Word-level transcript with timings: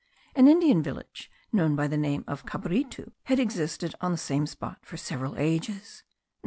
An 0.35 0.47
Indian 0.47 0.81
village, 0.81 1.29
known 1.53 1.75
by 1.75 1.87
the 1.87 1.95
name 1.95 2.23
of 2.27 2.43
Cabritu,* 2.43 3.11
had 3.25 3.37
existed 3.39 3.93
on 4.01 4.11
the 4.11 4.17
same 4.17 4.47
spot 4.47 4.79
for 4.83 4.97
several 4.97 5.37
ages. 5.37 6.01